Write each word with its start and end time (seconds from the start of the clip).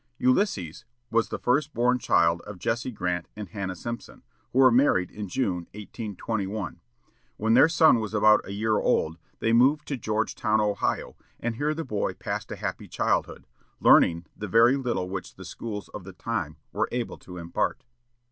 Ulysses 0.17 0.83
was 1.11 1.29
the 1.29 1.37
first 1.37 1.75
born 1.75 1.99
child 1.99 2.41
of 2.47 2.57
Jesse 2.57 2.89
Grant 2.89 3.27
and 3.35 3.49
Hannah 3.49 3.75
Simpson, 3.75 4.23
who 4.51 4.57
were 4.57 4.71
married 4.71 5.11
in 5.11 5.27
June, 5.29 5.67
1821. 5.75 6.81
When 7.37 7.53
their 7.53 7.69
son 7.69 7.99
was 7.99 8.15
about 8.15 8.43
a 8.43 8.51
year 8.51 8.77
old, 8.79 9.19
they 9.41 9.53
moved 9.53 9.87
to 9.89 9.97
Georgetown, 9.97 10.59
Ohio, 10.59 11.15
and 11.39 11.57
here 11.57 11.75
the 11.75 11.85
boy 11.85 12.15
passed 12.15 12.51
a 12.51 12.55
happy 12.55 12.87
childhood, 12.87 13.45
learning 13.79 14.25
the 14.35 14.47
very 14.47 14.75
little 14.75 15.07
which 15.07 15.35
the 15.35 15.45
schools 15.45 15.87
of 15.89 16.03
the 16.03 16.13
time 16.13 16.57
were 16.71 16.89
able 16.91 17.19
to 17.19 17.37
impart. 17.37 17.83